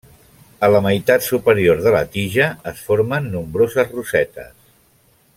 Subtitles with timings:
[0.67, 4.51] A la meitat superior de la tija es formen nombroses rosetes.